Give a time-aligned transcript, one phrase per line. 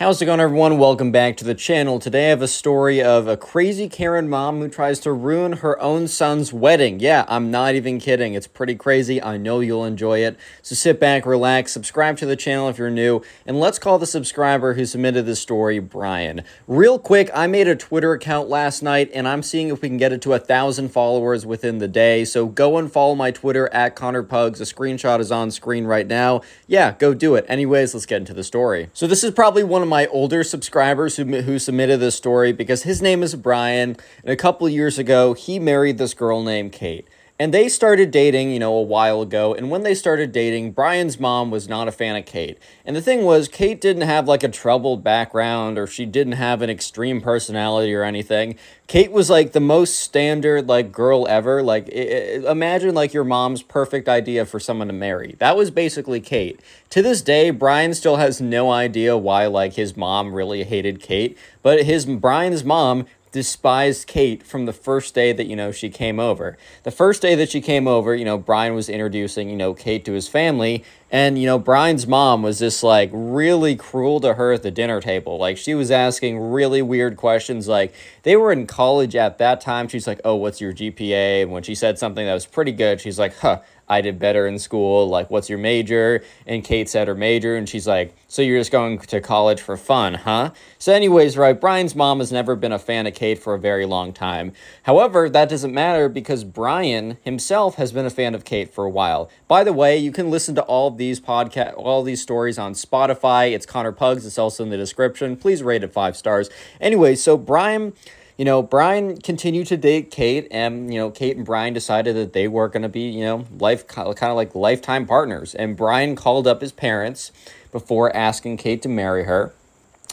[0.00, 0.78] How's it going, everyone?
[0.78, 1.98] Welcome back to the channel.
[1.98, 5.78] Today I have a story of a crazy Karen mom who tries to ruin her
[5.78, 7.00] own son's wedding.
[7.00, 8.32] Yeah, I'm not even kidding.
[8.32, 9.22] It's pretty crazy.
[9.22, 10.38] I know you'll enjoy it.
[10.62, 14.06] So sit back, relax, subscribe to the channel if you're new, and let's call the
[14.06, 16.44] subscriber who submitted this story Brian.
[16.66, 19.98] Real quick, I made a Twitter account last night, and I'm seeing if we can
[19.98, 22.24] get it to a thousand followers within the day.
[22.24, 24.62] So go and follow my Twitter at Connor Pugs.
[24.62, 26.40] A screenshot is on screen right now.
[26.66, 27.44] Yeah, go do it.
[27.48, 28.88] Anyways, let's get into the story.
[28.94, 32.84] So this is probably one of my older subscribers who, who submitted this story because
[32.84, 33.96] his name is Brian.
[34.24, 37.06] And a couple years ago, he married this girl named Kate.
[37.40, 39.54] And they started dating, you know, a while ago.
[39.54, 42.58] And when they started dating, Brian's mom was not a fan of Kate.
[42.84, 46.60] And the thing was, Kate didn't have like a troubled background or she didn't have
[46.60, 48.58] an extreme personality or anything.
[48.88, 51.62] Kate was like the most standard like girl ever.
[51.62, 55.36] Like it, imagine like your mom's perfect idea for someone to marry.
[55.38, 56.60] That was basically Kate.
[56.90, 61.38] To this day, Brian still has no idea why like his mom really hated Kate,
[61.62, 66.18] but his Brian's mom despised Kate from the first day that, you know, she came
[66.18, 66.58] over.
[66.82, 70.04] The first day that she came over, you know, Brian was introducing, you know, Kate
[70.04, 70.84] to his family.
[71.12, 75.00] And, you know, Brian's mom was just like really cruel to her at the dinner
[75.00, 75.38] table.
[75.38, 77.68] Like, she was asking really weird questions.
[77.68, 79.88] Like, they were in college at that time.
[79.88, 81.42] She's like, Oh, what's your GPA?
[81.42, 84.46] And when she said something that was pretty good, she's like, Huh, I did better
[84.46, 85.08] in school.
[85.08, 86.22] Like, what's your major?
[86.46, 89.76] And Kate said her major, and she's like, So you're just going to college for
[89.76, 90.52] fun, huh?
[90.78, 93.84] So, anyways, right, Brian's mom has never been a fan of Kate for a very
[93.84, 94.52] long time.
[94.84, 98.90] However, that doesn't matter because Brian himself has been a fan of Kate for a
[98.90, 99.28] while.
[99.48, 103.52] By the way, you can listen to all these podcast, all these stories on Spotify.
[103.52, 104.24] It's Connor Pugs.
[104.24, 105.36] It's also in the description.
[105.36, 106.48] Please rate it five stars.
[106.80, 107.92] Anyway, so Brian
[108.40, 112.32] you know, Brian continued to date Kate, and you know, Kate and Brian decided that
[112.32, 115.54] they were going to be, you know, life kind of like lifetime partners.
[115.54, 117.32] And Brian called up his parents
[117.70, 119.52] before asking Kate to marry her,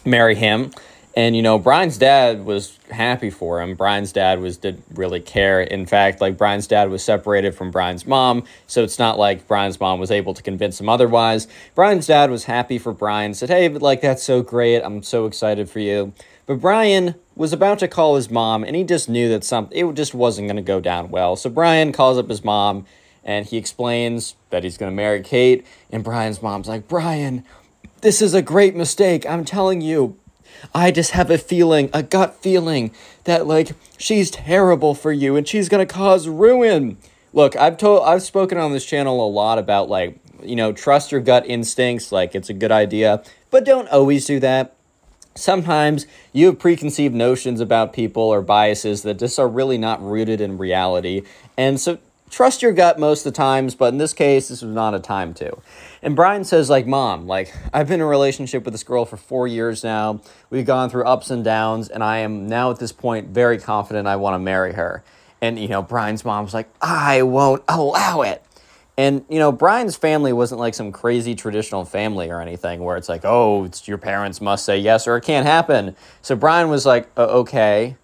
[0.04, 0.72] marry him.
[1.16, 3.76] And you know, Brian's dad was happy for him.
[3.76, 5.62] Brian's dad was didn't really care.
[5.62, 9.80] In fact, like Brian's dad was separated from Brian's mom, so it's not like Brian's
[9.80, 11.48] mom was able to convince him otherwise.
[11.76, 13.34] Brian's dad was happy for Brian.
[13.34, 14.82] Said, "Hey, but like that's so great.
[14.82, 16.12] I'm so excited for you."
[16.48, 19.94] But Brian was about to call his mom, and he just knew that something it
[19.96, 21.36] just wasn't going to go down well.
[21.36, 22.86] So Brian calls up his mom,
[23.24, 25.68] and he explains that he's going to marry Kate.
[25.92, 27.44] And Brian's mom's like, "Brian,
[28.02, 29.26] this is a great mistake.
[29.28, 30.18] I'm telling you."
[30.74, 32.92] I just have a feeling, a gut feeling,
[33.26, 36.98] that like she's terrible for you and she's gonna cause ruin.
[37.32, 41.12] Look, I've told I've spoken on this channel a lot about like, you know, trust
[41.12, 43.22] your gut instincts, like it's a good idea,
[43.52, 44.77] but don't always do that
[45.38, 50.42] sometimes you have preconceived notions about people or biases that just are really not rooted
[50.42, 51.24] in reality.
[51.58, 52.00] And so
[52.30, 55.00] trust your gut most of the times, but in this case, this was not a
[55.00, 55.58] time to.
[56.02, 59.18] And Brian says, like, Mom, like, I've been in a relationship with this girl for
[59.18, 60.22] four years now.
[60.50, 64.08] We've gone through ups and downs, and I am now at this point very confident
[64.08, 65.04] I want to marry her.
[65.42, 68.44] And, you know, Brian's mom's like, I won't allow it.
[68.98, 73.08] And you know, Brian's family wasn't like some crazy traditional family or anything where it's
[73.08, 75.96] like, oh, it's your parents must say yes or it can't happen.
[76.24, 77.96] So Brian was like, uh, okay,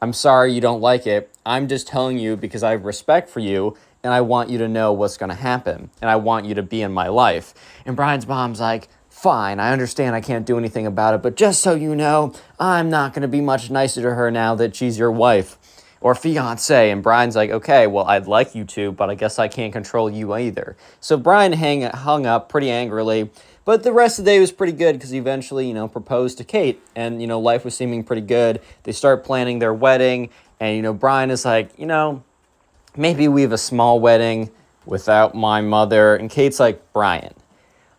[0.00, 1.32] I'm sorry you don't like it.
[1.46, 4.68] I'm just telling you because I have respect for you and I want you to
[4.68, 7.54] know what's going to happen and I want you to be in my life.
[7.86, 11.62] And Brian's mom's like, fine, I understand I can't do anything about it, but just
[11.62, 14.98] so you know, I'm not going to be much nicer to her now that she's
[14.98, 15.56] your wife
[16.02, 16.90] or fiance.
[16.90, 20.10] And Brian's like, okay, well, I'd like you to, but I guess I can't control
[20.10, 20.76] you either.
[21.00, 23.30] So Brian hang, hung up pretty angrily.
[23.64, 26.38] But the rest of the day was pretty good because he eventually, you know, proposed
[26.38, 26.82] to Kate.
[26.96, 28.60] And, you know, life was seeming pretty good.
[28.82, 30.30] They start planning their wedding.
[30.58, 32.24] And, you know, Brian is like, you know,
[32.96, 34.50] maybe we have a small wedding
[34.84, 36.16] without my mother.
[36.16, 37.34] And Kate's like, Brian,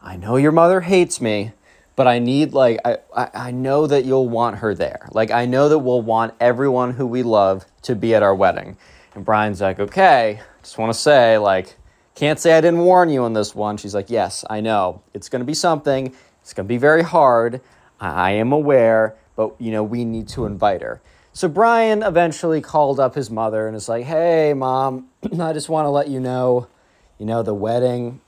[0.02, 1.54] I know your mother hates me,
[1.96, 5.08] but I need like I, I know that you'll want her there.
[5.12, 8.78] Like I know that we'll want everyone who we love to be at our wedding.
[9.16, 11.78] And Brian's like, okay, just want to say like
[12.16, 13.78] can't say I didn't warn you on this one.
[13.78, 15.02] She's like, yes, I know.
[15.14, 16.14] It's gonna be something.
[16.42, 17.62] It's gonna be very hard.
[18.00, 21.02] I, I am aware, but you know we need to invite her.
[21.36, 25.86] So Brian eventually called up his mother and is like, hey mom, I just want
[25.86, 26.68] to let you know,
[27.20, 28.20] you know the wedding.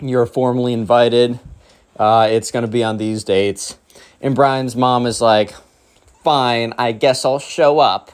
[0.00, 1.38] You're formally invited
[2.02, 3.78] uh, it's going to be on these dates.
[4.20, 5.54] And Brian's mom is like,
[6.24, 8.10] fine, I guess I'll show up.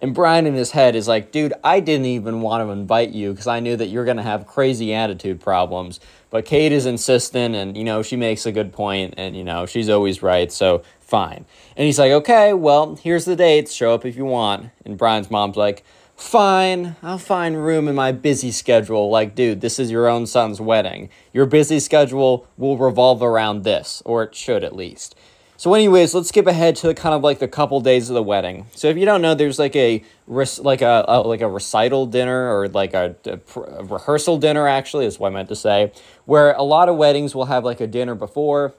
[0.00, 3.32] And Brian in his head is like, dude, I didn't even want to invite you
[3.32, 6.00] because I knew that you're going to have crazy attitude problems.
[6.30, 9.66] But Kate is insistent and, you know, she makes a good point and, you know,
[9.66, 10.50] she's always right.
[10.50, 11.44] So fine.
[11.76, 13.72] And he's like, okay, well, here's the dates.
[13.72, 14.70] Show up if you want.
[14.86, 15.84] And Brian's mom's like,
[16.16, 19.10] fine, I'll find room in my busy schedule.
[19.10, 21.10] Like, dude, this is your own son's wedding.
[21.32, 25.14] Your busy schedule will revolve around this, or it should at least.
[25.58, 28.22] So, anyways, let's skip ahead to the kind of like the couple days of the
[28.22, 28.66] wedding.
[28.74, 32.54] So, if you don't know, there's like a like a, a like a recital dinner
[32.54, 34.68] or like a, a, a rehearsal dinner.
[34.68, 35.92] Actually, is what I meant to say.
[36.26, 38.74] Where a lot of weddings will have like a dinner before,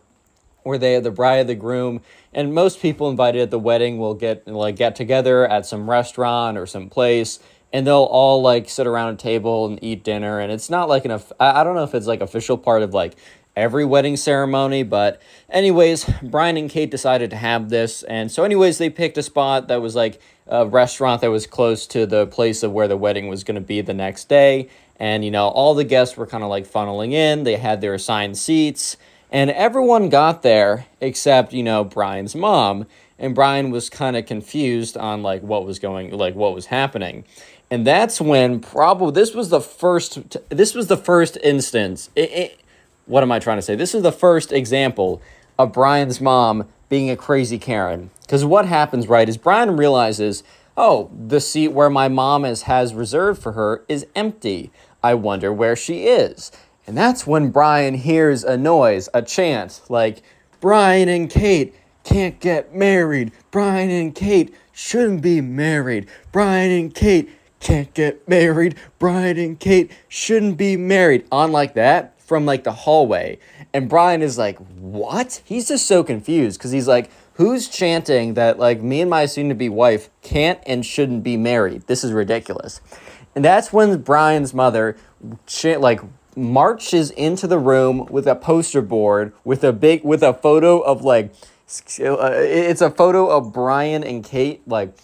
[0.67, 2.01] where they the bride, the groom,
[2.33, 6.57] and most people invited at the wedding will get like get together at some restaurant
[6.57, 7.39] or some place
[7.73, 10.39] and they'll all like sit around a table and eat dinner.
[10.39, 13.15] And it's not like an i don't know if it's like official part of like
[13.55, 15.19] every wedding ceremony but
[15.49, 18.03] anyways brian and kate decided to have this.
[18.03, 21.85] And so anyways they picked a spot that was like a restaurant that was close
[21.87, 24.69] to the place of where the wedding was going to be the next day.
[24.99, 27.43] And you know all the guests were kind of like funneling in.
[27.43, 28.97] They had their assigned seats
[29.31, 32.85] and everyone got there except, you know, Brian's mom.
[33.19, 37.25] And Brian was kind of confused on like what was going like what was happening.
[37.71, 42.09] And that's when probably this was the first this was the first instance.
[42.15, 42.59] It, it,
[43.07, 43.75] what am I trying to say?
[43.75, 45.21] This is the first example
[45.57, 48.11] of Brian's mom being a crazy Karen.
[48.21, 50.43] Because what happens, right, is Brian realizes,
[50.75, 54.71] oh, the seat where my mom is, has reserved for her is empty.
[55.03, 56.51] I wonder where she is.
[56.87, 60.23] And that's when Brian hears a noise, a chant, like,
[60.59, 63.31] Brian and Kate can't get married.
[63.51, 66.07] Brian and Kate shouldn't be married.
[66.31, 67.29] Brian and Kate
[67.59, 68.75] can't get married.
[68.97, 71.27] Brian and Kate shouldn't be married.
[71.31, 73.37] On like that from like the hallway.
[73.73, 75.41] And Brian is like, what?
[75.43, 79.49] He's just so confused because he's like, who's chanting that like me and my soon
[79.49, 81.87] to be wife can't and shouldn't be married?
[81.87, 82.81] This is ridiculous.
[83.35, 84.97] And that's when Brian's mother
[85.63, 86.01] like
[86.37, 91.03] marches into the room with a poster board with a big with a photo of
[91.03, 91.33] like
[91.99, 94.95] uh, it's a photo of Brian and Kate like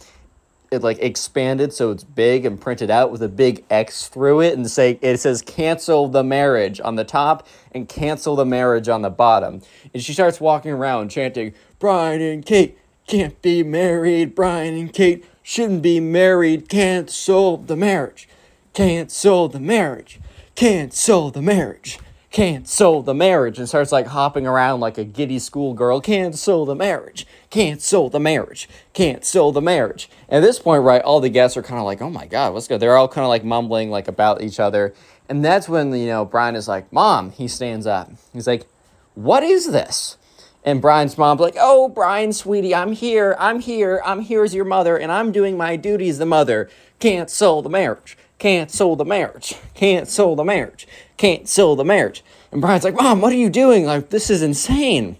[0.71, 4.53] it like expanded so it's big and printed out with a big X through it
[4.53, 9.01] and say it says cancel the marriage on the top and cancel the marriage on
[9.01, 9.62] the bottom.
[9.94, 12.77] And she starts walking around chanting, Brian and Kate
[13.07, 18.29] can't be married, Brian and Kate shouldn't be married, cancel the marriage,
[18.74, 20.19] cancel the marriage
[20.55, 22.00] cancel the marriage,
[22.31, 27.25] cancel the marriage, and starts like hopping around like a giddy schoolgirl, cancel the marriage,
[27.50, 30.09] cancel the marriage, cancel the marriage.
[30.29, 32.53] And at this point, right, all the guests are kind of like, oh my God,
[32.53, 32.79] what's good?
[32.79, 34.94] They're all kind of like mumbling like about each other.
[35.27, 38.11] And that's when, you know, Brian is like, Mom, he stands up.
[38.33, 38.67] He's like,
[39.15, 40.17] What is this?
[40.65, 43.36] And Brian's mom's like, Oh, Brian, sweetie, I'm here.
[43.39, 44.01] I'm here.
[44.05, 46.69] I'm here as your mother, and I'm doing my duty as the mother.
[47.00, 50.88] Cancel the marriage cancel the marriage, cancel the marriage,
[51.18, 52.24] cancel the marriage.
[52.52, 53.86] And Brian's like, Mom, what are you doing?
[53.86, 55.18] Like, this is insane.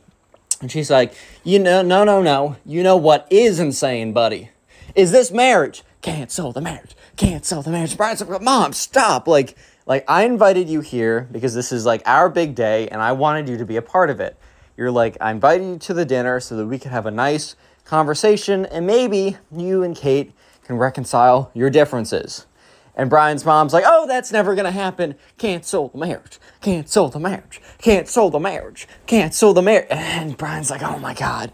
[0.62, 2.58] And she's like, You know, no, no, no.
[2.66, 4.50] You know what is insane, buddy?
[4.96, 5.84] Is this marriage?
[6.02, 7.96] Cancel the marriage, cancel the marriage.
[7.96, 9.28] Brian's like, Mom, stop.
[9.28, 9.56] Like,
[9.86, 13.50] like I invited you here because this is like our big day and I wanted
[13.50, 14.38] you to be a part of it.
[14.76, 17.56] You're like, I invited you to the dinner so that we could have a nice
[17.86, 22.46] conversation and maybe you and Kate can reconcile your differences.
[22.96, 25.16] And Brian's mom's like, oh, that's never going to happen.
[25.38, 26.40] Cancel the marriage.
[26.62, 27.60] Cancel the marriage.
[27.80, 28.88] Cancel the marriage.
[29.08, 29.88] Cancel the marriage.
[29.90, 31.52] And Brian's like, oh my God.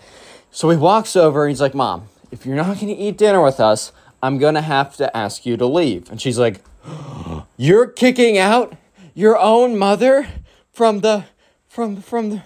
[0.51, 3.41] So he walks over and he's like, Mom, if you're not going to eat dinner
[3.41, 3.91] with us,
[4.21, 6.09] I'm going to have to ask you to leave.
[6.11, 6.61] And she's like,
[7.57, 8.75] You're kicking out
[9.13, 10.27] your own mother
[10.71, 11.25] from the
[11.67, 12.43] from from the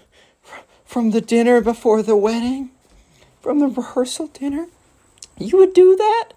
[0.86, 2.72] from the dinner before the wedding?
[3.42, 4.68] From the rehearsal dinner?
[5.38, 6.30] You would do that?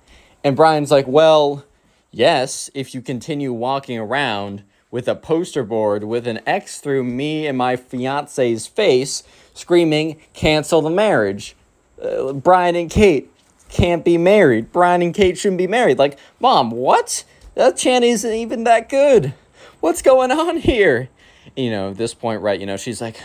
[0.44, 1.64] And Brian's like, Well,
[2.10, 7.46] Yes, if you continue walking around with a poster board with an X through me
[7.46, 9.22] and my fiance's face
[9.52, 11.56] screaming, cancel the marriage.
[12.00, 13.30] Uh, Brian and Kate
[13.68, 14.72] can't be married.
[14.72, 15.98] Brian and Kate shouldn't be married.
[15.98, 17.24] Like, mom, what?
[17.54, 19.34] That chant isn't even that good.
[19.80, 21.08] What's going on here?
[21.56, 23.20] You know, this point, right, you know, she's like,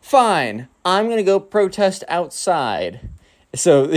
[0.00, 3.00] fine, I'm gonna go protest outside.
[3.54, 3.90] So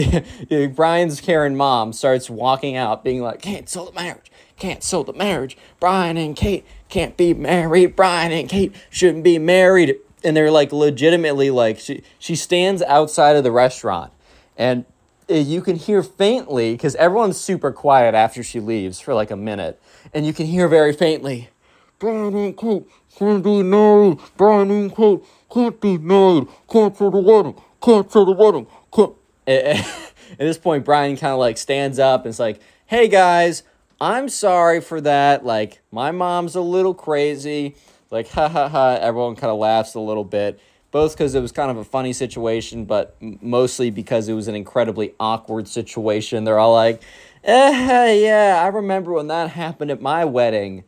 [0.75, 5.58] Brian's Karen mom starts walking out, being like, cancel the marriage, cancel the marriage.
[5.79, 7.96] Brian and Kate can't be married.
[7.96, 9.96] Brian and Kate shouldn't be married.
[10.24, 14.12] And they're like legitimately like she she stands outside of the restaurant
[14.60, 14.86] and
[15.29, 19.36] uh, you can hear faintly because everyone's super quiet after she leaves for like a
[19.36, 19.82] minute,
[20.13, 21.50] and you can hear very faintly,
[21.98, 22.86] Brian and Kate
[23.18, 24.20] can't be married.
[24.38, 25.20] Brian and Kate
[25.51, 26.48] can't be married.
[26.70, 27.62] Cancel the wedding.
[27.82, 28.68] Cancel the wedding.
[28.94, 29.13] Can't.
[30.32, 33.63] At this point, Brian kind of like stands up and is like, "Hey guys,
[34.00, 35.46] I'm sorry for that.
[35.46, 37.75] Like, my mom's a little crazy.
[38.12, 40.60] Like, ha ha ha." Everyone kind of laughs a little bit
[40.91, 44.56] both because it was kind of a funny situation, but mostly because it was an
[44.56, 46.44] incredibly awkward situation.
[46.44, 47.01] They're all like,
[47.44, 50.84] eh, yeah, I remember when that happened at my wedding.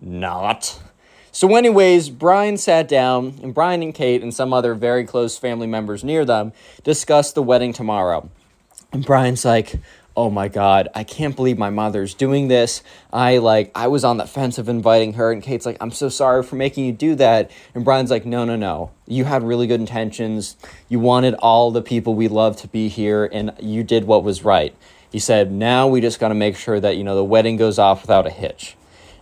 [0.00, 0.80] Not.
[1.36, 5.66] So, anyways, Brian sat down, and Brian and Kate and some other very close family
[5.66, 8.30] members near them discussed the wedding tomorrow.
[8.90, 9.78] And Brian's like,
[10.16, 12.82] oh my god i can't believe my mother's doing this.
[13.12, 15.30] I like i was on the fence of inviting her.
[15.30, 17.50] And kate's like i'm so sorry for making you do that.
[17.74, 18.92] And brian's like no no no.
[19.06, 20.56] You had really good intentions.
[20.88, 24.42] You wanted all the people we love to be here and you did what was
[24.42, 24.74] right.
[25.12, 27.78] He said now we just got to make sure that you know the wedding goes
[27.78, 28.74] off without a hitch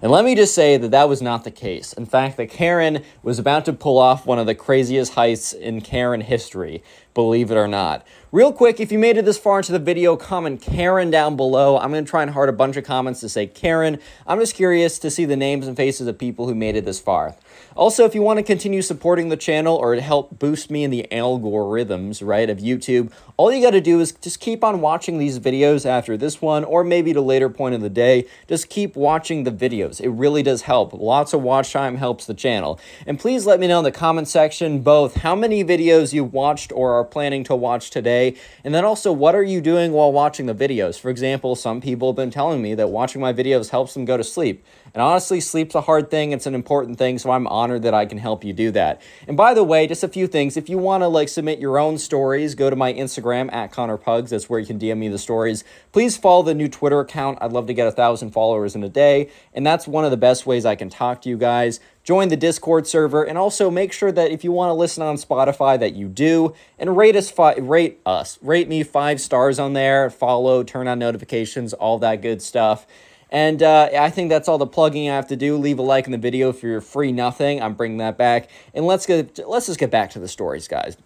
[0.05, 1.95] and let me just say that that was not the case.
[1.95, 5.81] In fact, that Karen was about to pull off one of the craziest heists in
[5.81, 6.83] Karen history,
[7.15, 8.07] believe it or not.
[8.33, 11.79] Real quick, if you made it this far into the video, comment Karen down below.
[11.79, 14.01] I'm going to try and heart a bunch of comments to say Karen.
[14.27, 16.99] I'm just curious to see the names and faces of people who made it this
[16.99, 17.37] far.
[17.77, 20.91] Also, if you want to continue supporting the channel or to help boost me in
[20.91, 25.19] the algorithms, right, of YouTube, all you got to do is just keep on watching
[25.19, 28.27] these videos after this one or maybe at a later point of the day.
[28.49, 30.01] Just keep watching the videos.
[30.01, 30.93] It really does help.
[30.93, 32.81] Lots of watch time helps the channel.
[33.07, 36.73] And please let me know in the comment section both how many videos you watched
[36.73, 40.47] or are planning to watch today, and then also what are you doing while watching
[40.47, 40.99] the videos.
[40.99, 44.17] For example, some people have been telling me that watching my videos helps them go
[44.17, 44.65] to sleep.
[44.95, 46.33] And honestly, sleep's a hard thing.
[46.33, 49.03] It's an important thing, so I'm honored that I can help you do that.
[49.27, 50.57] And by the way, just a few things.
[50.57, 53.97] If you want to like submit your own stories, go to my Instagram at Connor
[53.97, 54.31] Pugs.
[54.31, 55.65] That's where you can DM me the stories.
[55.91, 57.39] Please follow the new Twitter account.
[57.41, 60.17] I'd love to get a thousand followers in a day, and that's one of the
[60.17, 63.93] best ways I can talk to you guys join the Discord server, and also make
[63.93, 67.31] sure that if you want to listen on Spotify, that you do, and rate us,
[67.31, 72.23] fi- rate us, rate me five stars on there, follow, turn on notifications, all that
[72.23, 72.87] good stuff.
[73.31, 75.57] And uh, I think that's all the plugging I have to do.
[75.57, 77.61] Leave a like in the video if you're free nothing.
[77.61, 78.49] I'm bringing that back.
[78.75, 80.97] And let's get let's just get back to the stories, guys.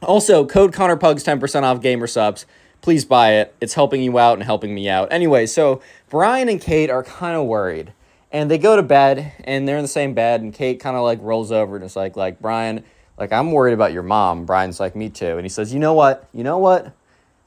[0.00, 2.46] Also, code Connor Pugs 10% off Gamer Supps.
[2.80, 3.54] Please buy it.
[3.60, 5.12] It's helping you out and helping me out.
[5.12, 7.92] Anyway, so Brian and Kate are kind of worried.
[8.36, 11.02] And they go to bed and they're in the same bed and Kate kind of
[11.02, 12.84] like rolls over and is like like Brian,
[13.16, 14.44] like I'm worried about your mom.
[14.44, 15.38] Brian's like me too.
[15.38, 16.28] And he says, "You know what?
[16.34, 16.92] You know what?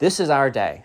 [0.00, 0.82] This is our day.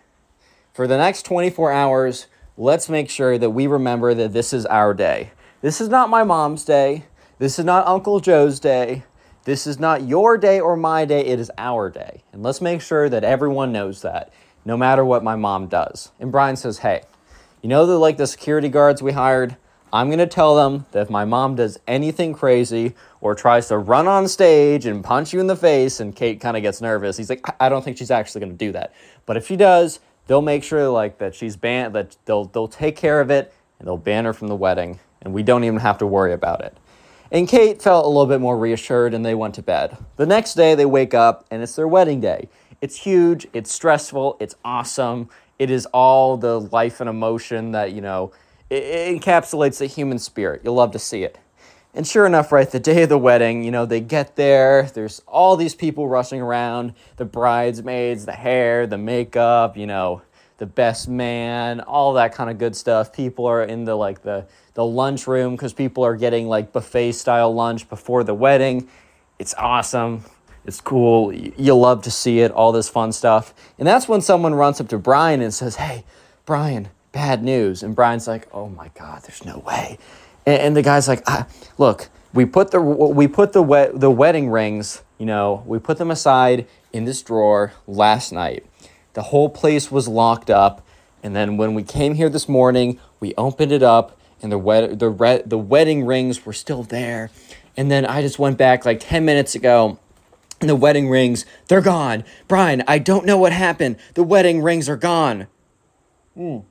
[0.74, 4.94] For the next 24 hours, let's make sure that we remember that this is our
[4.94, 5.32] day.
[5.62, 7.06] This is not my mom's day.
[7.40, 9.06] This is not Uncle Joe's day.
[9.46, 11.26] This is not your day or my day.
[11.26, 12.22] It is our day.
[12.32, 14.32] And let's make sure that everyone knows that,
[14.66, 16.12] no matter what my mom does.
[16.20, 17.02] And Brian says, hey,
[17.64, 19.58] you know the like the security guards we hired?
[19.96, 23.78] I'm going to tell them that if my mom does anything crazy or tries to
[23.78, 27.16] run on stage and punch you in the face, and Kate kind of gets nervous,
[27.16, 28.94] he's like, I don't think she's actually going to do that.
[29.25, 32.98] But if she does, they'll make sure like that she's banned that they'll they'll take
[32.98, 35.98] care of it and they'll ban her from the wedding and we don't even have
[36.00, 36.75] to worry about it.
[37.32, 39.98] And Kate felt a little bit more reassured and they went to bed.
[40.18, 42.50] The next day they wake up and it's their wedding day.
[42.82, 45.30] It's huge, it's stressful, it's awesome.
[45.58, 48.34] It is all the life and emotion that, you know,
[48.69, 50.62] it, encapsulates the human spirit.
[50.63, 51.38] You'll love to see it.
[51.93, 55.22] And sure enough, right, the day of the wedding, you know, they get there, there's
[55.27, 60.22] all these people rushing around the bridesmaids, the hair, the makeup, you know,
[60.57, 63.13] the best man, all that kind of good stuff.
[63.13, 67.53] People are in the like the the lunchroom because people are getting like buffet style
[67.53, 68.89] lunch before the wedding.
[69.39, 70.25] It's awesome.
[70.65, 71.34] It's cool.
[71.34, 73.53] You love to see it, all this fun stuff.
[73.77, 76.03] And that's when someone runs up to Brian and says, Hey,
[76.45, 77.81] Brian, bad news.
[77.81, 79.98] And Brian's like, Oh my God, there's no way.
[80.45, 81.25] And, and the guy's like,
[81.79, 85.98] look, we put the we put the wet the wedding rings, you know, we put
[85.98, 88.65] them aside in this drawer last night.
[89.13, 90.86] The whole place was locked up,
[91.24, 95.00] and then when we came here this morning, we opened it up, and the wed-
[95.00, 97.31] the re- the wedding rings were still there.
[97.77, 100.00] And then I just went back like 10 minutes ago
[100.62, 102.24] and the wedding rings, they're gone.
[102.48, 103.98] Brian, I don't know what happened.
[104.13, 105.48] The wedding rings are gone.
[106.38, 106.63] Mm.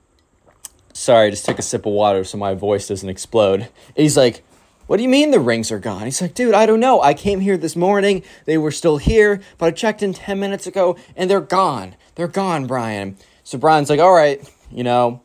[0.94, 3.68] Sorry, I just took a sip of water so my voice doesn't explode.
[3.96, 4.44] He's like,
[4.86, 6.04] what do you mean the rings are gone?
[6.04, 7.02] He's like, dude, I don't know.
[7.02, 8.22] I came here this morning.
[8.44, 11.96] They were still here, but I checked in 10 minutes ago and they're gone.
[12.14, 13.16] They're gone, Brian.
[13.42, 15.20] So Brian's like, all right, you know,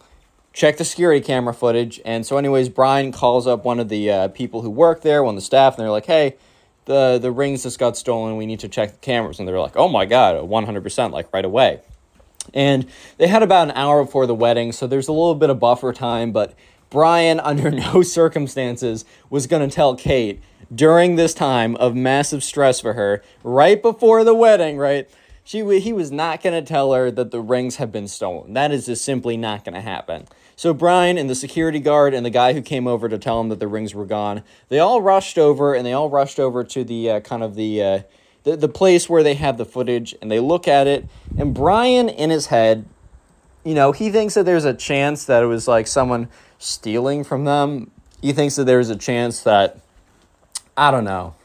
[0.54, 2.02] check the security camera footage.
[2.04, 5.36] And so, anyways, Brian calls up one of the uh, people who work there, one
[5.36, 6.36] of the staff, and they're like, hey,
[6.86, 8.38] the, the rings just got stolen.
[8.38, 9.38] We need to check the cameras.
[9.38, 11.82] And they're like, oh my God, 100%, like right away.
[12.54, 12.86] And
[13.18, 15.94] they had about an hour before the wedding, so there's a little bit of buffer
[15.94, 16.54] time, but
[16.90, 20.42] Brian, under no circumstances, was going to tell Kate
[20.74, 25.10] during this time of massive stress for her, right before the wedding, right?
[25.44, 28.54] She, he was not going to tell her that the rings have been stolen.
[28.54, 30.28] That is just simply not going to happen.
[30.56, 33.50] So Brian and the security guard and the guy who came over to tell him
[33.50, 36.84] that the rings were gone, they all rushed over and they all rushed over to
[36.84, 38.00] the uh, kind of the, uh,
[38.52, 41.08] the the place where they have the footage and they look at it.
[41.38, 42.86] And Brian in his head,
[43.64, 47.46] you know, he thinks that there's a chance that it was like someone stealing from
[47.46, 47.92] them.
[48.22, 49.80] He thinks that there's a chance that
[50.78, 51.36] I don't know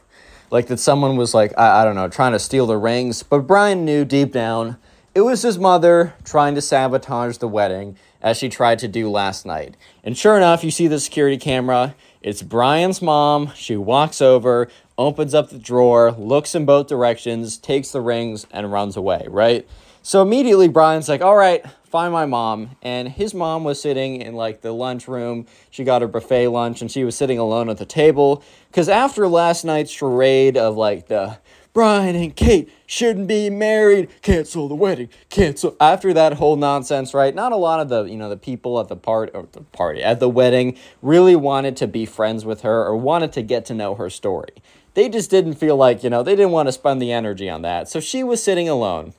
[0.51, 3.39] like that someone was like I, I don't know trying to steal the rings but
[3.39, 4.77] brian knew deep down
[5.13, 9.45] it was his mother trying to sabotage the wedding as she tried to do last
[9.45, 14.67] night and sure enough you see the security camera it's brian's mom she walks over
[14.97, 19.67] opens up the drawer looks in both directions takes the rings and runs away right
[20.05, 22.75] so immediately Brian's like, all right, find my mom.
[22.83, 25.47] And his mom was sitting in like the lunchroom.
[25.71, 28.43] She got her buffet lunch and she was sitting alone at the table.
[28.69, 31.39] Because after last night's charade of like the
[31.73, 35.75] Brian and Kate shouldn't be married, cancel the wedding, cancel.
[35.81, 37.33] After that whole nonsense, right?
[37.33, 40.03] Not a lot of the, you know, the people at the part or the party
[40.03, 43.73] at the wedding really wanted to be friends with her or wanted to get to
[43.73, 44.53] know her story.
[44.95, 47.61] They just didn't feel like, you know, they didn't want to spend the energy on
[47.61, 47.89] that.
[47.89, 49.13] So she was sitting alone.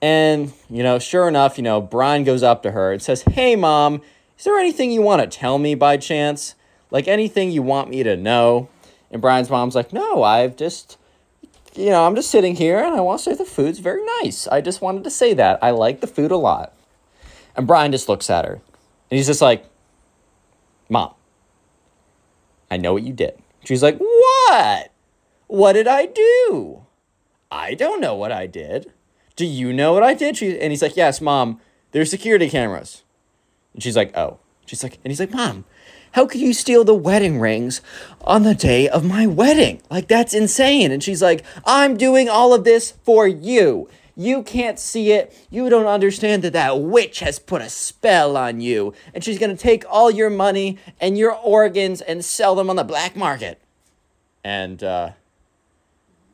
[0.00, 3.54] And, you know, sure enough, you know, Brian goes up to her and says, Hey,
[3.54, 4.00] mom,
[4.38, 6.54] is there anything you want to tell me by chance?
[6.90, 8.68] Like anything you want me to know?
[9.10, 10.96] And Brian's mom's like, No, I've just,
[11.74, 14.46] you know, I'm just sitting here and I want to say the food's very nice.
[14.48, 15.58] I just wanted to say that.
[15.62, 16.72] I like the food a lot.
[17.56, 19.66] And Brian just looks at her and he's just like,
[20.88, 21.12] Mom,
[22.70, 23.38] I know what you did.
[23.64, 24.90] She's like, What?
[25.46, 26.86] What did I do?
[27.50, 28.92] I don't know what I did.
[29.36, 30.36] Do you know what I did?
[30.36, 31.60] She, and he's like, Yes, mom,
[31.92, 33.02] there's security cameras.
[33.72, 34.38] And she's like, Oh.
[34.66, 35.64] She's like, and he's like, Mom,
[36.12, 37.80] how could you steal the wedding rings
[38.22, 39.82] on the day of my wedding?
[39.90, 40.90] Like, that's insane.
[40.92, 43.88] And she's like, I'm doing all of this for you.
[44.16, 45.36] You can't see it.
[45.50, 48.94] You don't understand that that witch has put a spell on you.
[49.12, 52.76] And she's going to take all your money and your organs and sell them on
[52.76, 53.60] the black market.
[54.44, 55.10] And, uh,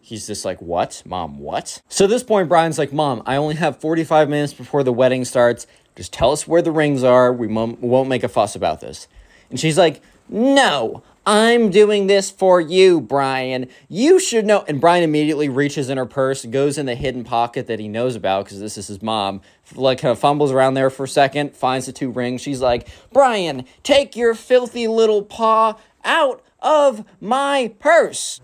[0.01, 1.03] He's just like, What?
[1.05, 1.83] Mom, what?
[1.89, 5.25] So at this point, Brian's like, Mom, I only have 45 minutes before the wedding
[5.25, 5.67] starts.
[5.97, 7.33] Just tell us where the rings are.
[7.33, 9.09] We won't make a fuss about this.
[9.51, 13.69] And she's like, No, I'm doing this for you, Brian.
[13.89, 14.65] You should know.
[14.67, 18.17] And Brian immediately reaches in her purse, goes in the hidden pocket that he knows
[18.17, 19.43] about because this is his mom.
[19.75, 22.41] Like, kind of fumbles around there for a second, finds the two rings.
[22.41, 28.41] She's like, Brian, take your filthy little paw out of my purse.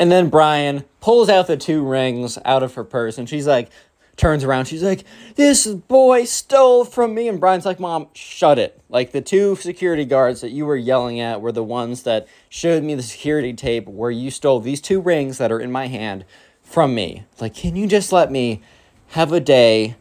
[0.00, 3.68] And then Brian pulls out the two rings out of her purse and she's like,
[4.16, 7.28] turns around, she's like, This boy stole from me.
[7.28, 8.80] And Brian's like, Mom, shut it.
[8.88, 12.82] Like the two security guards that you were yelling at were the ones that showed
[12.82, 16.24] me the security tape where you stole these two rings that are in my hand
[16.62, 17.24] from me.
[17.38, 18.62] Like, can you just let me
[19.08, 19.96] have a day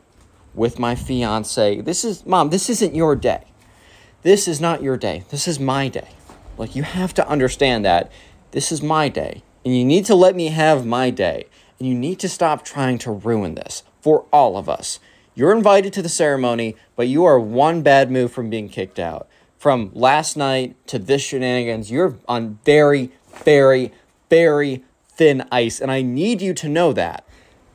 [0.54, 1.82] with my fiance?
[1.82, 3.44] This is, Mom, this isn't your day.
[4.22, 5.26] This is not your day.
[5.30, 6.08] This is my day.
[6.58, 8.10] Like, you have to understand that
[8.52, 9.44] this is my day.
[9.64, 11.48] And you need to let me have my day.
[11.80, 15.00] And you need to stop trying to ruin this for all of us.
[15.36, 19.28] You're invited to the ceremony, but you are one bad move from being kicked out.
[19.58, 23.12] From last night to this shenanigans, you're on very,
[23.44, 23.92] very,
[24.30, 25.80] very thin ice.
[25.80, 27.26] And I need you to know that.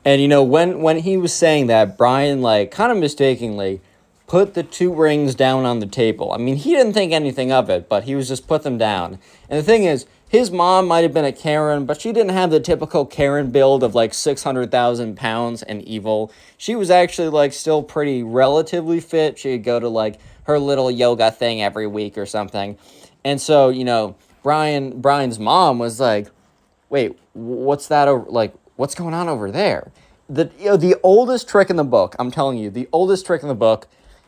[0.03, 3.81] And you know, when when he was saying that, Brian like kind of mistakenly
[4.27, 6.31] put the two rings down on the table.
[6.31, 9.19] I mean, he didn't think anything of it, but he was just put them down.
[9.49, 12.49] And the thing is, his mom might have been a Karen, but she didn't have
[12.49, 16.31] the typical Karen build of like 600,000 pounds and evil.
[16.57, 19.37] She was actually like still pretty relatively fit.
[19.37, 22.77] She'd go to like her little yoga thing every week or something.
[23.23, 26.27] And so, you know, Brian Brian's mom was like,
[26.89, 29.91] "Wait, what's that over, like what's going on over there?"
[30.29, 33.41] The you know, the oldest trick in the book, I'm telling you, the oldest trick
[33.41, 33.87] in the book,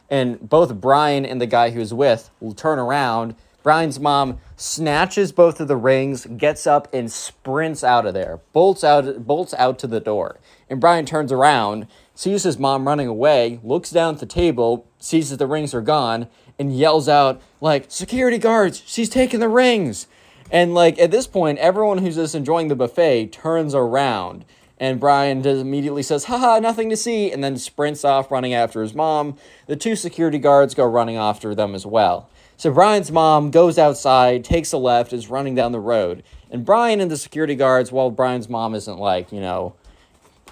[0.09, 3.35] and both Brian and the guy was with will turn around
[3.67, 8.81] Brian's mom snatches both of the rings, gets up, and sprints out of there, bolts
[8.81, 10.39] out, bolts out to the door.
[10.69, 15.31] And Brian turns around, sees his mom running away, looks down at the table, sees
[15.31, 20.07] that the rings are gone, and yells out, like, Security guards, she's taking the rings.
[20.49, 24.45] And like at this point, everyone who's just enjoying the buffet turns around.
[24.77, 28.81] And Brian does immediately says, haha, nothing to see, and then sprints off running after
[28.81, 29.35] his mom.
[29.65, 32.29] The two security guards go running after them as well.
[32.57, 36.23] So Brian's mom goes outside, takes a left, is running down the road.
[36.49, 39.75] And Brian and the security guards, while Brian's mom isn't like, you know,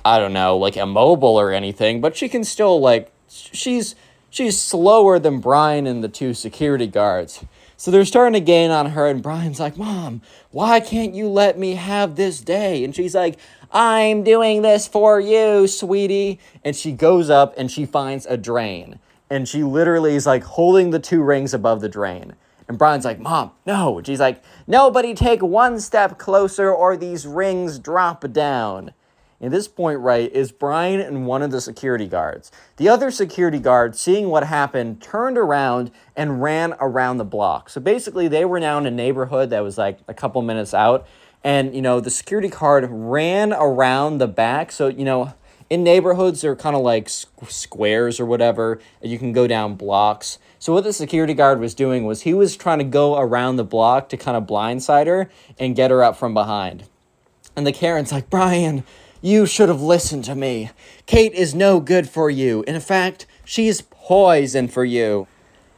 [0.06, 3.96] I don't know, like immobile or anything, but she can still like she's
[4.30, 7.44] she's slower than Brian and the two security guards.
[7.76, 11.58] So they're starting to gain on her, and Brian's like, Mom, why can't you let
[11.58, 12.84] me have this day?
[12.84, 13.38] And she's like,
[13.72, 16.40] I'm doing this for you, sweetie.
[16.64, 19.00] And she goes up and she finds a drain.
[19.30, 22.36] And she literally is like holding the two rings above the drain.
[22.68, 23.98] And Brian's like, Mom, no.
[23.98, 28.94] And she's like, Nobody take one step closer or these rings drop down.
[29.42, 32.52] At this point, right, is Brian and one of the security guards.
[32.78, 37.70] The other security guard, seeing what happened, turned around and ran around the block.
[37.70, 41.06] So basically, they were now in a neighborhood that was like a couple minutes out.
[41.44, 44.72] And, you know, the security guard ran around the back.
[44.72, 45.34] So, you know,
[45.70, 50.38] in neighborhoods, they're kind of like squares or whatever, you can go down blocks.
[50.60, 53.64] So what the security guard was doing was he was trying to go around the
[53.64, 56.86] block to kind of blindside her and get her up from behind.
[57.56, 58.84] And the Karen's like, Brian,
[59.22, 60.70] you should have listened to me.
[61.06, 62.64] Kate is no good for you.
[62.68, 65.28] In fact, she's poison for you.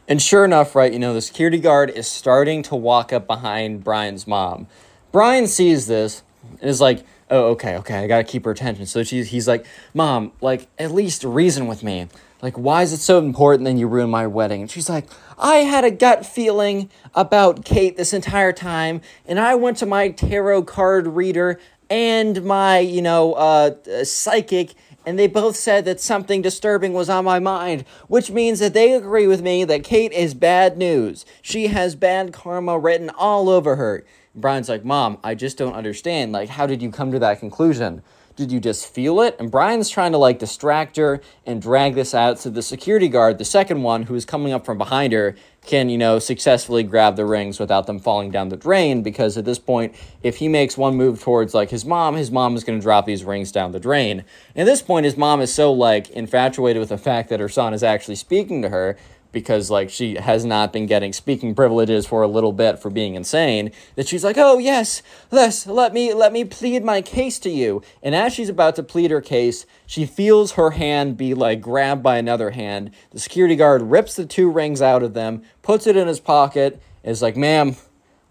[0.07, 3.83] And sure enough, right, you know, the security guard is starting to walk up behind
[3.83, 4.67] Brian's mom.
[5.11, 6.23] Brian sees this
[6.61, 8.85] and is like, oh, okay, okay, I gotta keep her attention.
[8.85, 12.07] So she's, he's like, Mom, like, at least reason with me.
[12.41, 14.61] Like, why is it so important that you ruin my wedding?
[14.61, 15.05] And she's like,
[15.39, 20.09] I had a gut feeling about Kate this entire time, and I went to my
[20.09, 21.59] tarot card reader
[21.89, 27.23] and my, you know, uh, psychic, and they both said that something disturbing was on
[27.23, 31.25] my mind, which means that they agree with me that Kate is bad news.
[31.41, 34.03] She has bad karma written all over her.
[34.37, 36.31] Brian's like, Mom, I just don't understand.
[36.31, 38.03] Like, how did you come to that conclusion?
[38.35, 39.35] Did you just feel it?
[39.39, 43.39] And Brian's trying to like distract her and drag this out so the security guard,
[43.39, 47.15] the second one who is coming up from behind her, can, you know, successfully grab
[47.15, 49.01] the rings without them falling down the drain.
[49.01, 52.55] Because at this point, if he makes one move towards like his mom, his mom
[52.55, 54.23] is going to drop these rings down the drain.
[54.53, 57.49] And at this point, his mom is so like infatuated with the fact that her
[57.49, 58.97] son is actually speaking to her
[59.37, 63.13] because like she has not been getting speaking privileges for a little bit for being
[63.13, 67.51] insane that she's like oh yes les let me let me plead my case to
[67.51, 67.83] you.
[68.01, 72.01] And as she's about to plead her case she feels her hand be like grabbed
[72.01, 72.89] by another hand.
[73.11, 76.81] The security guard rips the two rings out of them puts it in his pocket
[77.03, 77.75] and is like ma'am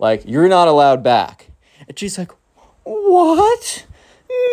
[0.01, 1.51] like you're not allowed back.
[1.87, 2.33] And she's like
[2.83, 3.87] what?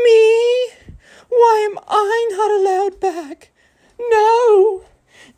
[0.06, 0.70] Me?
[1.30, 3.50] Why am i not allowed back?
[4.00, 4.84] No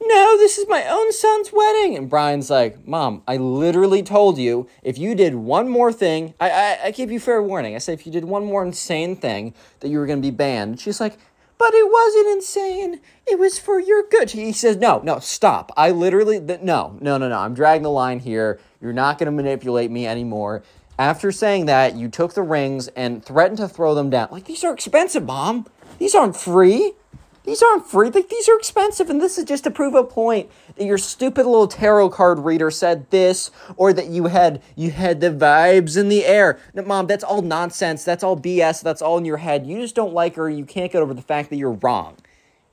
[0.02, 1.96] no, this is my own son's wedding.
[1.96, 6.50] And Brian's like, Mom, I literally told you if you did one more thing, I,
[6.50, 7.76] I, I gave you fair warning.
[7.76, 10.36] I said if you did one more insane thing that you were going to be
[10.36, 10.80] banned.
[10.80, 11.18] She's like,
[11.58, 13.00] but it wasn't insane.
[13.26, 14.32] It was for your good.
[14.32, 15.72] He says, no, no, stop.
[15.78, 17.40] I literally, th- no, no, no, no.
[17.40, 18.60] I'm dragging the line here.
[18.82, 20.64] You're not going to manipulate me anymore.
[21.00, 24.30] After saying that, you took the rings and threatened to throw them down.
[24.32, 25.66] Like, these are expensive, Mom.
[25.98, 26.94] These aren't free.
[27.46, 28.10] These aren't free.
[28.10, 31.46] Like, these are expensive, and this is just to prove a point that your stupid
[31.46, 36.10] little tarot card reader said this, or that you had you had the vibes in
[36.10, 36.60] the air.
[36.74, 38.04] Mom, that's all nonsense.
[38.04, 38.82] That's all BS.
[38.82, 39.68] That's all in your head.
[39.68, 40.50] You just don't like her.
[40.50, 42.18] You can't get over the fact that you're wrong.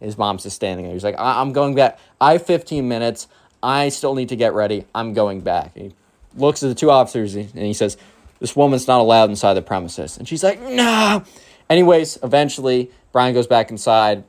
[0.01, 0.95] His mom's just standing there.
[0.95, 1.99] He's like, I- am going back.
[2.21, 3.29] I have 15 minutes.
[3.63, 4.87] I still need to get ready.
[4.95, 5.77] I'm going back.
[5.77, 5.93] He
[6.35, 7.97] looks at the two officers and he says,
[8.41, 10.19] This woman's not allowed inside the premises.
[10.19, 11.23] And she's like, "No."
[11.71, 14.25] Anyways, eventually, Brian goes back inside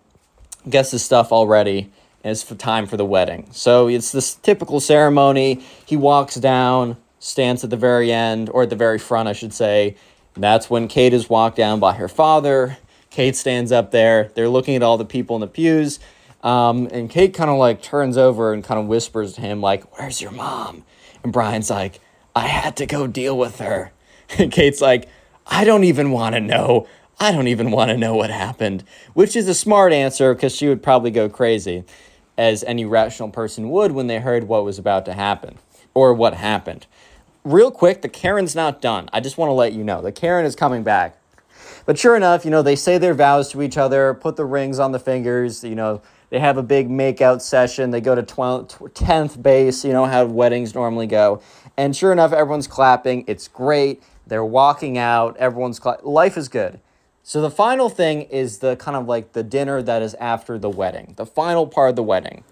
[0.69, 1.91] gets his stuff all ready,
[2.23, 3.47] and it's time for the wedding.
[3.51, 5.63] So it's this typical ceremony.
[5.85, 9.53] He walks down, stands at the very end, or at the very front, I should
[9.53, 9.95] say.
[10.35, 12.77] That's when Kate is walked down by her father.
[13.09, 14.31] Kate stands up there.
[14.33, 15.99] They're looking at all the people in the pews.
[16.41, 19.97] Um, and Kate kind of like turns over and kind of whispers to him, like,
[19.97, 20.83] Where's your mom?
[21.23, 21.99] And Brian's like,
[22.35, 23.91] I had to go deal with her.
[24.39, 25.09] And Kate's like,
[25.45, 26.87] I don't even want to know.
[27.19, 30.67] I don't even want to know what happened, which is a smart answer because she
[30.67, 31.83] would probably go crazy,
[32.37, 35.57] as any rational person would when they heard what was about to happen
[35.93, 36.87] or what happened.
[37.43, 39.09] Real quick, the Karen's not done.
[39.13, 41.17] I just want to let you know the Karen is coming back.
[41.85, 44.79] But sure enough, you know, they say their vows to each other, put the rings
[44.79, 46.01] on the fingers, you know,
[46.33, 47.91] they have a big makeout session.
[47.91, 51.43] They go to 10th base, you know, how weddings normally go.
[51.77, 53.23] And sure enough, everyone's clapping.
[53.27, 54.01] It's great.
[54.25, 55.37] They're walking out.
[55.37, 56.79] Everyone's, life is good.
[57.25, 60.69] So the final thing is the kind of like the dinner that is after the
[60.69, 62.43] wedding, the final part of the wedding.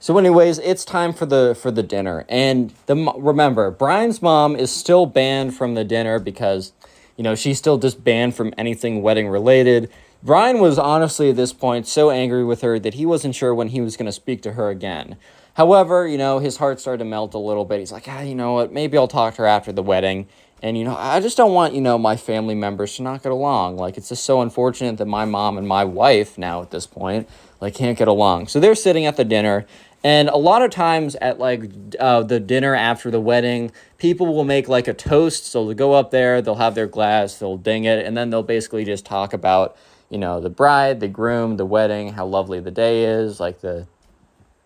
[0.00, 4.72] So, anyways, it's time for the for the dinner, and the remember Brian's mom is
[4.72, 6.72] still banned from the dinner because,
[7.16, 9.90] you know, she's still just banned from anything wedding related.
[10.24, 13.68] Brian was honestly at this point so angry with her that he wasn't sure when
[13.68, 15.16] he was going to speak to her again.
[15.54, 17.78] However, you know, his heart started to melt a little bit.
[17.78, 18.72] He's like, ah, you know what?
[18.72, 20.26] Maybe I'll talk to her after the wedding.
[20.62, 23.32] And, you know, I just don't want, you know, my family members to not get
[23.32, 23.78] along.
[23.78, 27.28] Like, it's just so unfortunate that my mom and my wife now at this point,
[27.60, 28.48] like, can't get along.
[28.48, 29.66] So they're sitting at the dinner
[30.02, 34.44] and a lot of times at like uh, the dinner after the wedding, people will
[34.44, 35.46] make like a toast.
[35.46, 38.42] So they'll go up there, they'll have their glass, they'll ding it, and then they'll
[38.42, 39.76] basically just talk about,
[40.08, 43.86] you know, the bride, the groom, the wedding, how lovely the day is, like the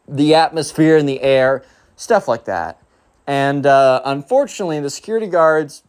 [0.06, 1.64] the atmosphere in the air,
[1.96, 2.80] stuff like that.
[3.26, 5.82] And uh, unfortunately, the security guards,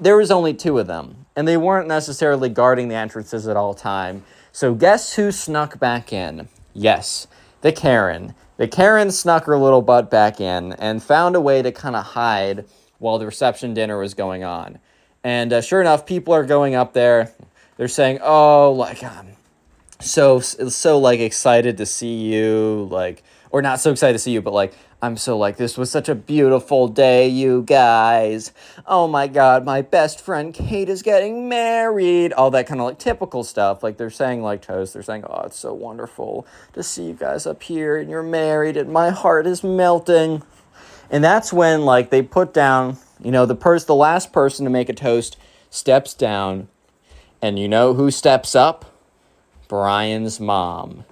[0.00, 3.74] there was only two of them, and they weren't necessarily guarding the entrances at all
[3.74, 4.24] time.
[4.50, 6.48] So guess who snuck back in?
[6.74, 7.26] Yes,
[7.60, 8.34] the Karen.
[8.56, 12.04] The Karen snuck her little butt back in and found a way to kind of
[12.04, 12.64] hide
[12.98, 14.80] while the reception dinner was going on.
[15.22, 17.32] And uh, sure enough, people are going up there.
[17.76, 19.36] They're saying, "Oh, like I'm
[20.00, 24.42] so so like excited to see you, like or not so excited to see you,
[24.42, 28.50] but like I'm so like, this was such a beautiful day, you guys.
[28.84, 32.32] Oh my god, my best friend Kate is getting married.
[32.32, 33.84] All that kind of like typical stuff.
[33.84, 37.46] Like they're saying, like toast, they're saying, oh, it's so wonderful to see you guys
[37.46, 40.42] up here and you're married and my heart is melting.
[41.10, 44.70] And that's when like they put down, you know, the person, the last person to
[44.70, 45.36] make a toast
[45.70, 46.66] steps down.
[47.40, 48.96] And you know who steps up?
[49.68, 51.04] Brian's mom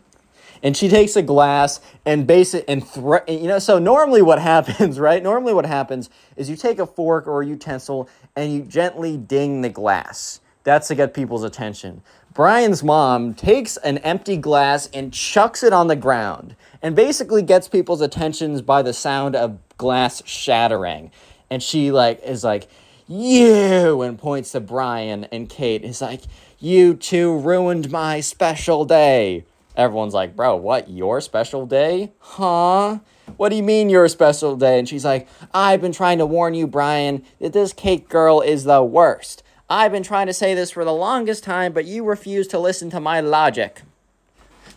[0.63, 4.39] and she takes a glass and base it and thre- you know so normally what
[4.53, 5.23] happens right?
[5.23, 9.63] Normally what happens is you take a fork or a utensil and you gently ding
[9.63, 10.41] the glass.
[10.65, 12.03] That's to get people's attention.
[12.35, 17.69] Brian's mom takes an empty glass and chucks it on the ground and basically gets
[17.69, 21.11] people's attentions by the sound of glass shattering.
[21.51, 22.69] And she like is like
[23.09, 26.23] you and points to brian and kate is like
[26.59, 29.45] you two ruined my special day
[29.77, 32.13] everyone's like, bro, what, your special day?
[32.19, 32.99] Huh?
[33.37, 34.79] What do you mean your special day?
[34.79, 38.65] And she's like, I've been trying to warn you, Brian, that this cake girl is
[38.65, 39.43] the worst.
[39.69, 42.89] I've been trying to say this for the longest time, but you refuse to listen
[42.91, 43.83] to my logic.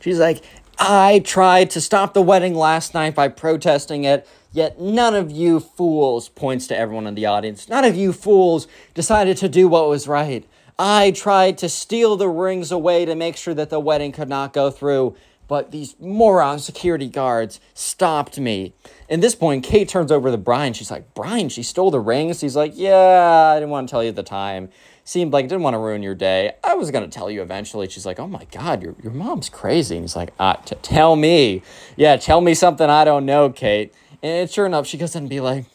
[0.02, 0.44] She's like,
[0.80, 5.60] I tried to stop the wedding last night by protesting it, yet none of you
[5.60, 9.90] fools, points to everyone in the audience, none of you fools decided to do what
[9.90, 10.48] was right.
[10.82, 14.54] I tried to steal the rings away to make sure that the wedding could not
[14.54, 15.18] go through,
[15.50, 18.74] but these moron security guards stopped me.
[19.10, 20.72] At this point, Kate turns over to Brian.
[20.72, 22.40] She's like, Brian, she stole the rings?
[22.40, 24.70] He's like, Yeah, I didn't want to tell you at the time.
[25.04, 26.54] Seemed like I didn't want to ruin your day.
[26.64, 27.90] I was going to tell you eventually.
[27.90, 29.98] She's like, Oh my God, your, your mom's crazy.
[29.98, 31.62] And he's like, uh, t- Tell me.
[31.98, 33.94] Yeah, tell me something I don't know, Kate.
[34.24, 35.66] And sure enough, she goes and be like,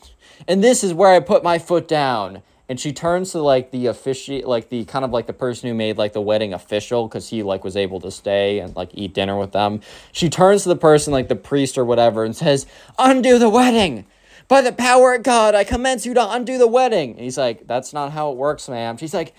[0.49, 3.87] And this is where I put my foot down and she turns to like the
[3.87, 7.29] official like the kind of like the person who made like the wedding official because
[7.29, 9.81] he like was able to stay and like eat dinner with them.
[10.13, 12.67] She turns to the person like the priest or whatever and says
[12.99, 14.07] undo the wedding!
[14.47, 17.13] By the power of god i commence you to undo the wedding!
[17.13, 18.97] And he's like that's not how it works ma'am.
[18.97, 19.35] She's like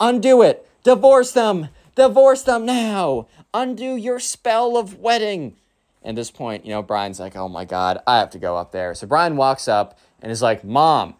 [0.00, 0.68] undo it!
[0.84, 1.68] Divorce them!
[1.94, 3.26] Divorce them now!
[3.54, 5.56] Undo your spell of wedding!
[6.04, 8.72] At this point you know brian's like oh my god i have to go up
[8.72, 8.94] there.
[8.94, 11.14] So brian walks up and is like mom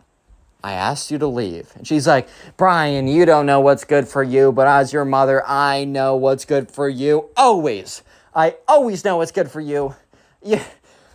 [0.67, 1.71] I asked you to leave.
[1.77, 5.47] And she's like, Brian, you don't know what's good for you, but as your mother,
[5.47, 7.27] I know what's good for you.
[7.37, 8.03] Always.
[8.35, 9.95] I always know what's good for you.
[10.43, 10.65] Yeah.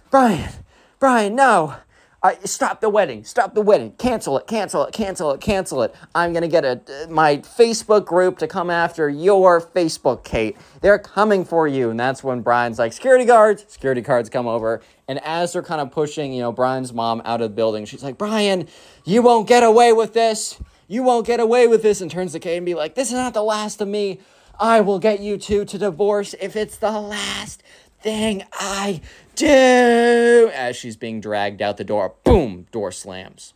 [0.10, 0.54] Brian,
[1.00, 1.76] Brian, no.
[2.24, 3.24] I, stop the wedding.
[3.24, 3.94] Stop the wedding.
[3.98, 4.46] Cancel it.
[4.46, 4.94] Cancel it.
[4.94, 5.42] Cancel it.
[5.42, 5.96] Cancel it.
[6.14, 10.56] I'm gonna get a my Facebook group to come after your Facebook, Kate.
[10.82, 11.90] They're coming for you.
[11.90, 13.66] And that's when Brian's like, security guards.
[13.68, 17.42] Security guards come over, and as they're kind of pushing, you know, Brian's mom out
[17.42, 18.68] of the building, she's like, Brian,
[19.04, 20.60] you won't get away with this.
[20.88, 22.02] You won't get away with this.
[22.02, 24.20] And turns to Kate and be like, this is not the last of me.
[24.60, 27.64] I will get you two to divorce if it's the last
[28.02, 29.02] thing I
[29.36, 30.52] do.
[30.54, 33.54] As she's being dragged out the door, boom, door slams.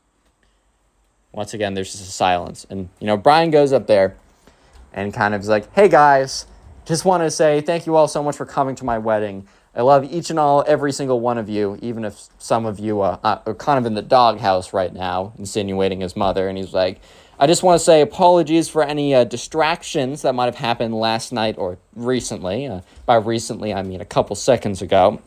[1.32, 2.66] Once again, there's just a silence.
[2.70, 4.16] And, you know, Brian goes up there
[4.94, 6.46] and kind of is like, hey guys,
[6.86, 9.48] just want to say thank you all so much for coming to my wedding.
[9.76, 13.02] I love each and all, every single one of you, even if some of you
[13.02, 16.48] uh, are kind of in the doghouse right now, insinuating his mother.
[16.48, 17.02] And he's like,
[17.38, 21.34] I just want to say apologies for any uh, distractions that might have happened last
[21.34, 22.68] night or recently.
[22.68, 25.22] Uh, by recently, I mean a couple seconds ago.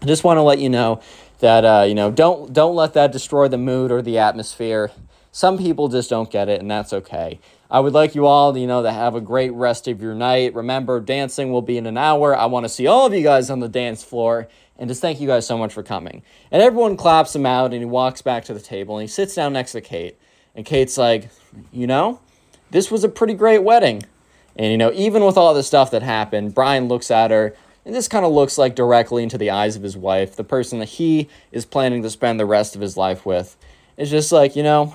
[0.00, 1.02] I just want to let you know
[1.40, 4.90] that uh, you know don't don't let that destroy the mood or the atmosphere.
[5.32, 7.38] Some people just don't get it, and that's okay.
[7.70, 10.54] I would like you all, you know, to have a great rest of your night.
[10.54, 12.36] Remember, dancing will be in an hour.
[12.36, 14.48] I want to see all of you guys on the dance floor.
[14.76, 16.22] And just thank you guys so much for coming.
[16.50, 19.34] And everyone claps him out, and he walks back to the table, and he sits
[19.34, 20.16] down next to Kate.
[20.54, 21.30] And Kate's like,
[21.72, 22.20] you know,
[22.70, 24.02] this was a pretty great wedding.
[24.56, 27.94] And, you know, even with all the stuff that happened, Brian looks at her, and
[27.94, 30.88] this kind of looks like directly into the eyes of his wife, the person that
[30.90, 33.56] he is planning to spend the rest of his life with.
[33.96, 34.94] It's just like, you know,